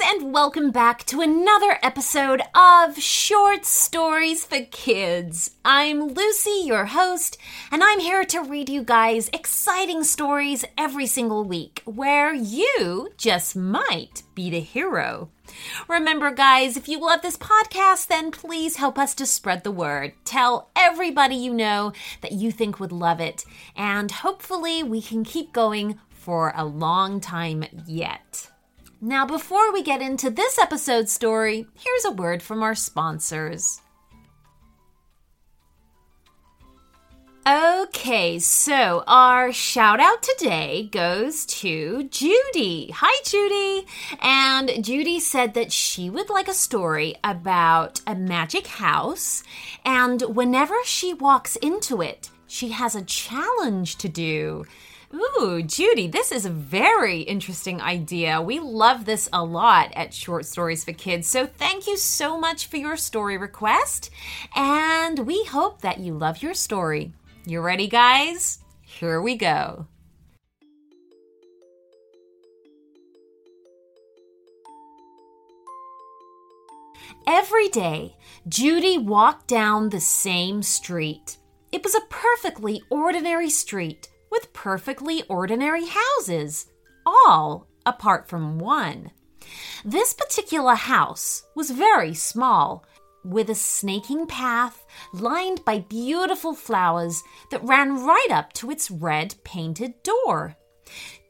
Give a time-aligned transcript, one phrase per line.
[0.00, 5.52] and welcome back to another episode of Short Stories for Kids.
[5.64, 7.38] I'm Lucy, your host,
[7.70, 13.54] and I'm here to read you guys exciting stories every single week where you just
[13.54, 15.28] might be the hero.
[15.86, 20.14] Remember, guys, if you love this podcast, then please help us to spread the word.
[20.24, 23.44] Tell everybody you know that you think would love it,
[23.76, 28.48] and hopefully, we can keep going for a long time yet.
[29.00, 33.80] Now, before we get into this episode's story, here's a word from our sponsors.
[37.46, 42.90] Okay, so our shout out today goes to Judy.
[42.94, 43.86] Hi, Judy.
[44.22, 49.42] And Judy said that she would like a story about a magic house,
[49.84, 54.64] and whenever she walks into it, she has a challenge to do.
[55.14, 58.42] Ooh, Judy, this is a very interesting idea.
[58.42, 61.28] We love this a lot at Short Stories for Kids.
[61.28, 64.10] So thank you so much for your story request.
[64.56, 67.12] And we hope that you love your story.
[67.46, 68.58] You ready, guys?
[68.80, 69.86] Here we go.
[77.26, 78.16] Every day,
[78.48, 81.36] Judy walked down the same street.
[81.70, 86.66] It was a perfectly ordinary street with perfectly ordinary houses,
[87.06, 89.12] all apart from one.
[89.84, 92.84] This particular house was very small,
[93.24, 99.36] with a snaking path lined by beautiful flowers that ran right up to its red
[99.44, 100.56] painted door.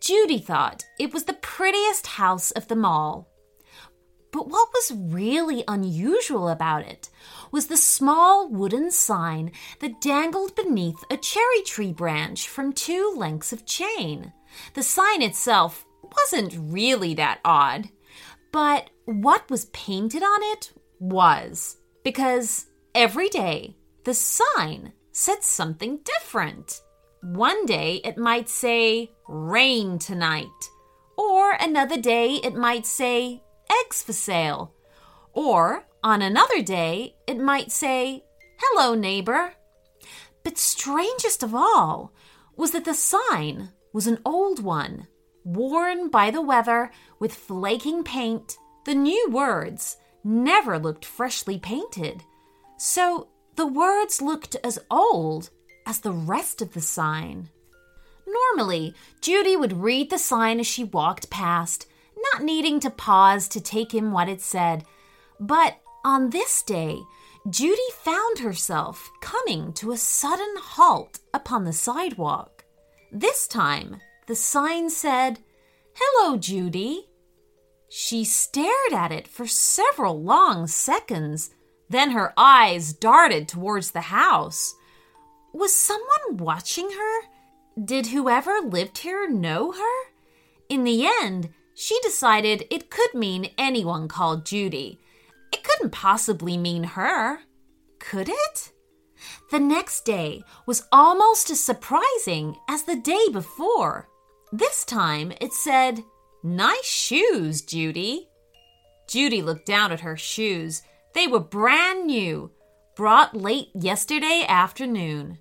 [0.00, 3.28] Judy thought it was the prettiest house of them all.
[4.34, 7.08] But what was really unusual about it
[7.52, 13.52] was the small wooden sign that dangled beneath a cherry tree branch from two lengths
[13.52, 14.32] of chain.
[14.74, 17.90] The sign itself wasn't really that odd,
[18.50, 26.80] but what was painted on it was, because every day the sign said something different.
[27.22, 30.70] One day it might say, rain tonight,
[31.16, 33.43] or another day it might say,
[33.80, 34.74] eggs for sale.
[35.32, 38.24] Or on another day, it might say,
[38.58, 39.54] Hello, neighbor.
[40.42, 42.12] But strangest of all
[42.56, 45.06] was that the sign was an old one,
[45.44, 48.56] worn by the weather with flaking paint.
[48.84, 52.22] The new words never looked freshly painted.
[52.78, 55.50] So the words looked as old
[55.86, 57.50] as the rest of the sign.
[58.26, 61.86] Normally, Judy would read the sign as she walked past,
[62.32, 64.84] not needing to pause to take in what it said.
[65.40, 67.00] But on this day,
[67.48, 72.64] Judy found herself coming to a sudden halt upon the sidewalk.
[73.12, 75.40] This time, the sign said,
[75.94, 77.08] Hello, Judy.
[77.88, 81.50] She stared at it for several long seconds.
[81.88, 84.74] Then her eyes darted towards the house.
[85.52, 87.28] Was someone watching her?
[87.84, 90.10] Did whoever lived here know her?
[90.68, 95.00] In the end, she decided it could mean anyone called Judy.
[95.52, 97.40] It couldn't possibly mean her.
[97.98, 98.72] Could it?
[99.50, 104.08] The next day was almost as surprising as the day before.
[104.52, 106.02] This time it said,
[106.42, 108.28] Nice shoes, Judy.
[109.08, 110.82] Judy looked down at her shoes.
[111.14, 112.50] They were brand new,
[112.96, 115.38] brought late yesterday afternoon.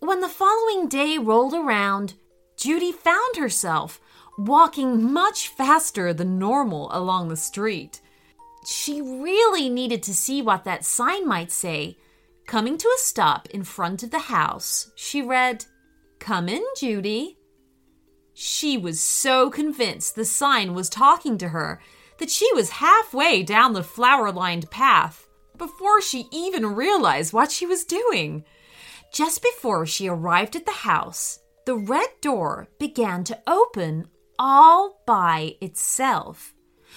[0.00, 2.14] When the following day rolled around,
[2.56, 4.00] Judy found herself
[4.38, 8.00] walking much faster than normal along the street.
[8.64, 11.96] She really needed to see what that sign might say.
[12.46, 15.64] Coming to a stop in front of the house, she read,
[16.18, 17.38] Come in, Judy.
[18.34, 21.80] She was so convinced the sign was talking to her
[22.18, 25.26] that she was halfway down the flower lined path
[25.58, 28.44] before she even realized what she was doing.
[29.12, 34.08] Just before she arrived at the house, the red door began to open
[34.44, 36.52] all by itself.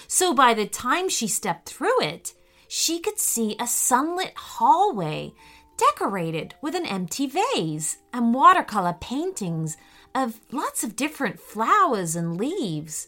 [0.08, 2.34] So by the time she stepped through it,
[2.66, 5.32] she could see a sunlit hallway
[5.78, 9.76] decorated with an empty vase and watercolor paintings
[10.12, 13.06] of lots of different flowers and leaves.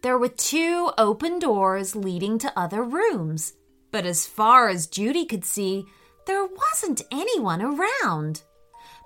[0.00, 3.52] There were two open doors leading to other rooms,
[3.90, 5.84] but as far as Judy could see,
[6.26, 8.44] there wasn't anyone around.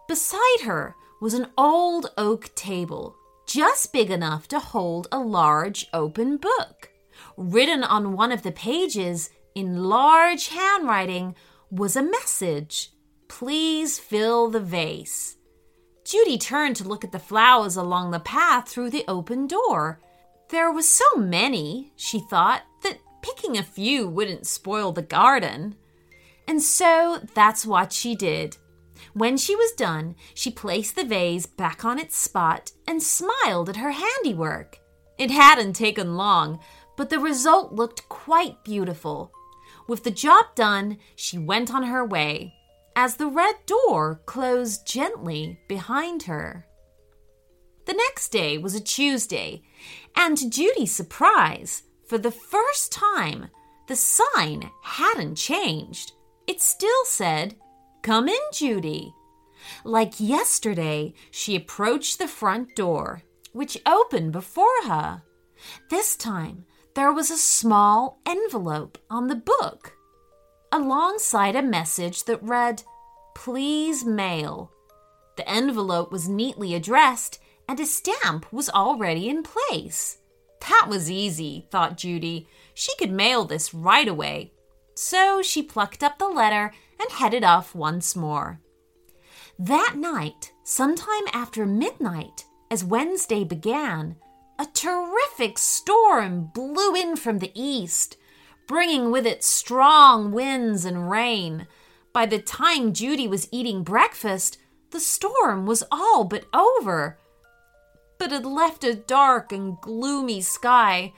[0.06, 3.15] Beside her was an old oak table
[3.46, 6.90] just big enough to hold a large open book.
[7.36, 11.34] Written on one of the pages in large handwriting
[11.70, 12.90] was a message
[13.28, 15.36] Please fill the vase.
[16.04, 20.00] Judy turned to look at the flowers along the path through the open door.
[20.50, 25.74] There were so many, she thought, that picking a few wouldn't spoil the garden.
[26.46, 28.56] And so that's what she did.
[29.16, 33.76] When she was done, she placed the vase back on its spot and smiled at
[33.76, 34.78] her handiwork.
[35.16, 36.60] It hadn't taken long,
[36.98, 39.32] but the result looked quite beautiful.
[39.88, 42.52] With the job done, she went on her way
[42.94, 46.66] as the red door closed gently behind her.
[47.86, 49.62] The next day was a Tuesday,
[50.14, 53.48] and to Judy's surprise, for the first time,
[53.88, 56.12] the sign hadn't changed.
[56.46, 57.56] It still said,
[58.06, 59.12] Come in, Judy.
[59.82, 65.24] Like yesterday, she approached the front door, which opened before her.
[65.90, 69.94] This time, there was a small envelope on the book,
[70.70, 72.84] alongside a message that read,
[73.34, 74.70] Please mail.
[75.36, 80.18] The envelope was neatly addressed, and a stamp was already in place.
[80.60, 82.46] That was easy, thought Judy.
[82.72, 84.52] She could mail this right away.
[84.94, 88.60] So she plucked up the letter and headed off once more.
[89.58, 94.16] That night, sometime after midnight, as Wednesday began,
[94.58, 98.16] a terrific storm blew in from the east,
[98.66, 101.66] bringing with it strong winds and rain.
[102.12, 104.58] By the time Judy was eating breakfast,
[104.90, 107.18] the storm was all but over.
[108.18, 111.12] But it left a dark and gloomy sky.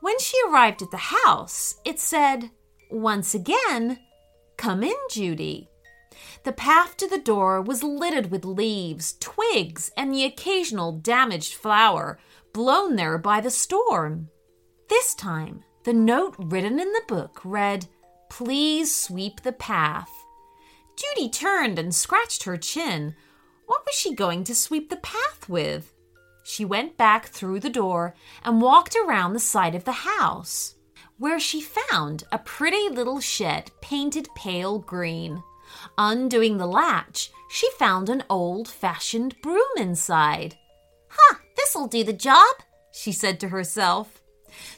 [0.00, 2.50] When she arrived at the house, it said,
[2.90, 3.98] once again,
[4.60, 5.70] Come in, Judy.
[6.44, 12.18] The path to the door was littered with leaves, twigs, and the occasional damaged flower
[12.52, 14.28] blown there by the storm.
[14.90, 17.86] This time, the note written in the book read,
[18.28, 20.10] Please sweep the path.
[20.94, 23.14] Judy turned and scratched her chin.
[23.64, 25.94] What was she going to sweep the path with?
[26.42, 28.14] She went back through the door
[28.44, 30.74] and walked around the side of the house,
[31.20, 35.42] where she found a pretty little shed painted pale green.
[35.98, 40.56] Undoing the latch, she found an old fashioned broom inside.
[41.10, 42.56] Huh, this'll do the job,
[42.90, 44.22] she said to herself.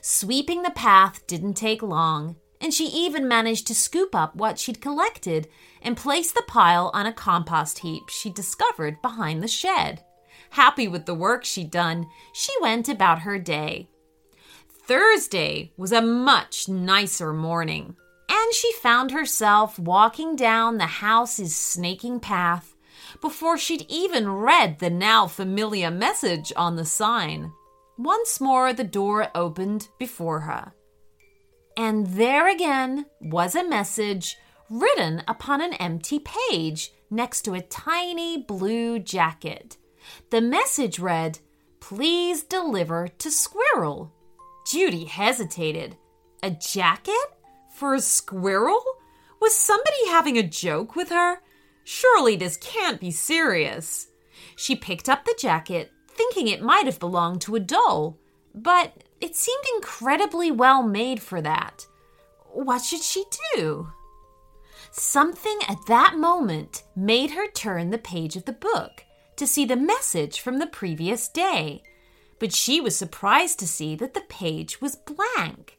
[0.00, 4.80] Sweeping the path didn't take long, and she even managed to scoop up what she'd
[4.80, 5.46] collected
[5.80, 10.02] and place the pile on a compost heap she discovered behind the shed.
[10.50, 13.88] Happy with the work she'd done, she went about her day.
[14.84, 17.96] Thursday was a much nicer morning,
[18.28, 22.74] and she found herself walking down the house's snaking path
[23.20, 27.52] before she'd even read the now familiar message on the sign.
[27.96, 30.74] Once more, the door opened before her.
[31.76, 34.36] And there again was a message
[34.68, 39.76] written upon an empty page next to a tiny blue jacket.
[40.30, 41.38] The message read,
[41.78, 44.12] Please deliver to Squirrel.
[44.64, 45.96] Judy hesitated.
[46.42, 47.14] A jacket?
[47.74, 48.82] For a squirrel?
[49.40, 51.38] Was somebody having a joke with her?
[51.84, 54.08] Surely this can't be serious.
[54.56, 58.18] She picked up the jacket, thinking it might have belonged to a doll,
[58.54, 61.86] but it seemed incredibly well made for that.
[62.52, 63.24] What should she
[63.54, 63.88] do?
[64.90, 69.04] Something at that moment made her turn the page of the book
[69.36, 71.82] to see the message from the previous day,
[72.42, 75.78] but she was surprised to see that the page was blank,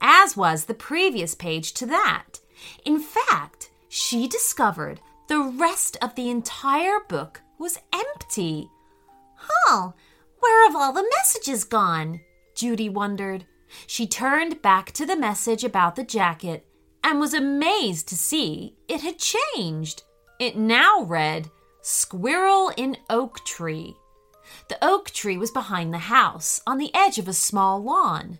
[0.00, 2.38] as was the previous page to that.
[2.84, 8.70] In fact, she discovered the rest of the entire book was empty.
[9.34, 9.90] Huh,
[10.38, 12.20] where have all the messages gone?
[12.54, 13.44] Judy wondered.
[13.88, 16.64] She turned back to the message about the jacket
[17.02, 20.04] and was amazed to see it had changed.
[20.38, 23.96] It now read, Squirrel in Oak Tree.
[24.72, 28.38] The oak tree was behind the house, on the edge of a small lawn.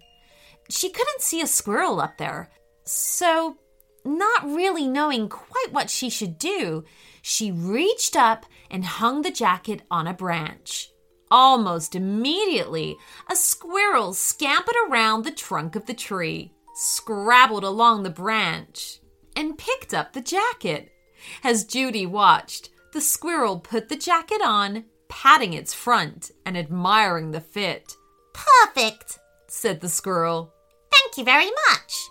[0.70, 2.50] She couldn't see a squirrel up there,
[2.84, 3.58] so,
[4.02, 6.84] not really knowing quite what she should do,
[7.20, 10.90] she reached up and hung the jacket on a branch.
[11.30, 12.96] Almost immediately,
[13.28, 19.00] a squirrel scampered around the trunk of the tree scrabbled along the branch,
[19.36, 20.92] and picked up the jacket.
[21.44, 27.40] As Judy watched, the squirrel put the jacket on, patting its front and admiring the
[27.40, 27.92] fit.
[28.32, 30.54] Perfect, said the squirrel.
[30.90, 32.08] Thank you very much.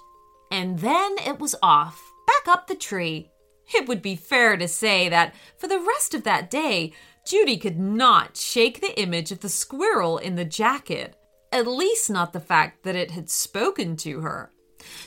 [0.51, 3.31] And then it was off, back up the tree.
[3.73, 6.93] It would be fair to say that for the rest of that day,
[7.25, 11.15] Judy could not shake the image of the squirrel in the jacket
[11.51, 14.51] at least not the fact that it had spoken to her.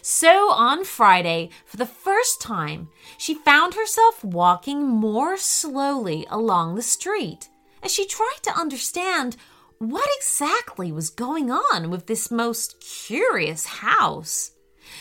[0.02, 6.82] So on Friday, for the first time, she found herself walking more slowly along the
[6.82, 7.48] street
[7.84, 9.36] as she tried to understand
[9.78, 14.52] what exactly was going on with this most curious house.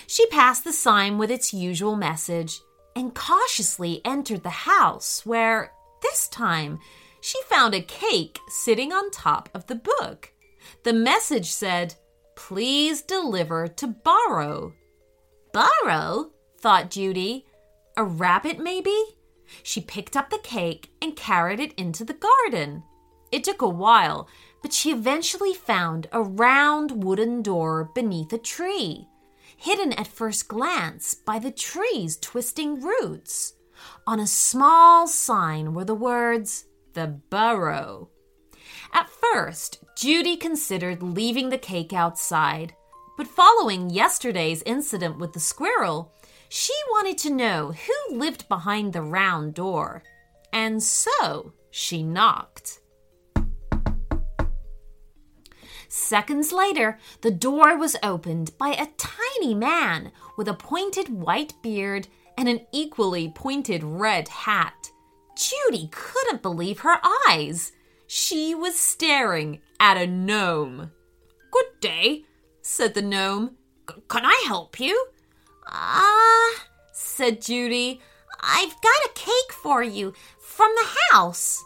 [0.07, 2.59] She passed the sign with its usual message
[2.95, 5.71] and cautiously entered the house, where,
[6.01, 6.79] this time,
[7.21, 10.33] she found a cake sitting on top of the book.
[10.83, 11.95] The message said,
[12.35, 14.73] Please deliver to Burrow.
[15.53, 16.31] Burrow?
[16.59, 17.45] thought Judy.
[17.95, 18.97] A rabbit, maybe?
[19.61, 22.83] She picked up the cake and carried it into the garden.
[23.31, 24.27] It took a while,
[24.61, 29.07] but she eventually found a round wooden door beneath a tree,
[29.57, 33.53] hidden at first glance by the tree's twisting roots.
[34.07, 38.09] On a small sign were the words, The Burrow.
[38.93, 42.75] At first, Judy considered leaving the cake outside,
[43.17, 46.13] but following yesterday's incident with the squirrel,
[46.55, 50.03] she wanted to know who lived behind the round door.
[50.53, 52.79] And so she knocked.
[55.87, 62.07] Seconds later, the door was opened by a tiny man with a pointed white beard
[62.37, 64.91] and an equally pointed red hat.
[65.35, 67.71] Judy couldn't believe her eyes.
[68.05, 70.91] She was staring at a gnome.
[71.49, 72.25] Good day,
[72.61, 73.55] said the gnome.
[74.07, 75.07] Can I help you?
[75.67, 76.59] Ah, uh,
[76.93, 78.01] said Judy.
[78.41, 81.63] I've got a cake for you from the house.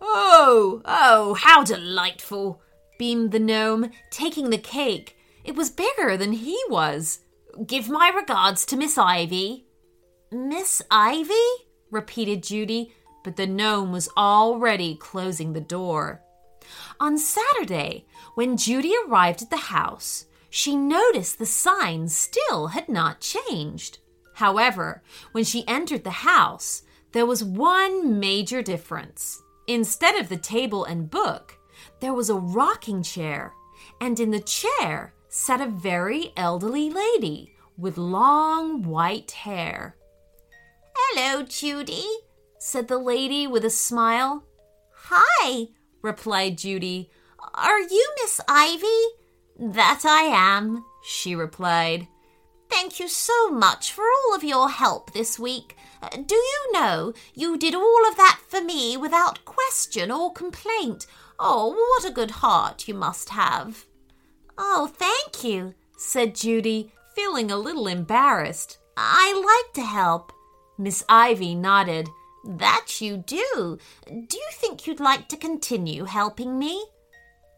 [0.00, 2.60] Oh, oh, how delightful,
[2.98, 5.16] beamed the gnome, taking the cake.
[5.44, 7.20] It was bigger than he was.
[7.66, 9.66] Give my regards to Miss Ivy.
[10.30, 11.32] Miss Ivy?
[11.90, 16.22] repeated Judy, but the gnome was already closing the door.
[17.00, 23.22] On Saturday, when Judy arrived at the house, she noticed the sign still had not
[23.22, 24.00] changed.
[24.34, 26.82] However, when she entered the house,
[27.12, 29.42] there was one major difference.
[29.66, 31.58] Instead of the table and book,
[32.00, 33.54] there was a rocking chair,
[33.98, 39.96] and in the chair sat a very elderly lady with long white hair.
[40.94, 42.04] Hello, Judy,
[42.58, 44.44] said the lady with a smile.
[45.04, 45.68] Hi,
[46.02, 47.10] replied Judy.
[47.54, 49.21] Are you Miss Ivy?
[49.62, 52.08] That I am, she replied.
[52.68, 55.76] Thank you so much for all of your help this week.
[56.02, 61.06] Uh, do you know you did all of that for me without question or complaint?
[61.38, 63.86] Oh, what a good heart you must have.
[64.58, 68.78] Oh, thank you, said Judy, feeling a little embarrassed.
[68.96, 70.32] I like to help.
[70.76, 72.08] Miss Ivy nodded.
[72.44, 73.78] That you do.
[74.08, 76.84] Do you think you'd like to continue helping me?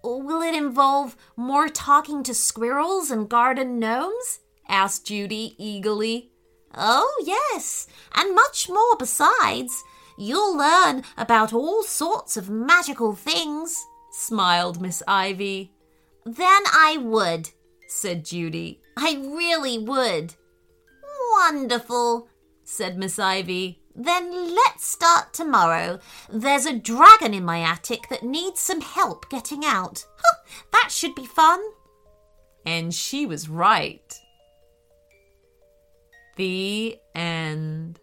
[0.05, 4.41] Will it involve more talking to squirrels and garden gnomes?
[4.69, 6.31] asked Judy eagerly.
[6.77, 9.83] Oh, yes, and much more besides.
[10.19, 15.73] You'll learn about all sorts of magical things, smiled Miss Ivy.
[16.25, 17.51] Then I would,
[17.89, 18.81] said Judy.
[18.97, 20.35] I really would.
[21.33, 22.29] Wonderful,
[22.63, 23.84] said Miss Ivy.
[23.95, 26.01] Then let's start tomorrow.
[26.29, 30.05] There's a dragon in my attic that needs some help getting out.
[30.73, 31.61] that should be fun.
[32.67, 34.13] And she was right.
[36.37, 38.01] The end.